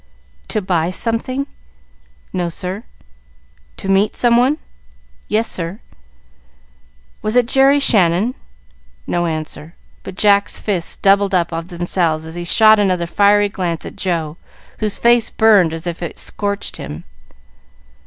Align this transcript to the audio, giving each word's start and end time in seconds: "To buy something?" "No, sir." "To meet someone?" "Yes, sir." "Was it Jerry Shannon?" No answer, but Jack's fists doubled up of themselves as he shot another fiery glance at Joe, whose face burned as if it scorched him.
"To 0.47 0.63
buy 0.63 0.89
something?" 0.89 1.45
"No, 2.33 2.49
sir." 2.49 2.81
"To 3.77 3.87
meet 3.87 4.15
someone?" 4.15 4.57
"Yes, 5.27 5.47
sir." 5.47 5.79
"Was 7.21 7.35
it 7.35 7.45
Jerry 7.45 7.79
Shannon?" 7.79 8.33
No 9.05 9.27
answer, 9.27 9.75
but 10.01 10.15
Jack's 10.15 10.59
fists 10.59 10.97
doubled 10.97 11.35
up 11.35 11.53
of 11.53 11.67
themselves 11.67 12.25
as 12.25 12.33
he 12.33 12.43
shot 12.45 12.79
another 12.79 13.05
fiery 13.05 13.47
glance 13.47 13.85
at 13.85 13.95
Joe, 13.95 14.37
whose 14.79 14.97
face 14.97 15.29
burned 15.29 15.71
as 15.71 15.85
if 15.85 16.01
it 16.01 16.17
scorched 16.17 16.77
him. 16.77 17.03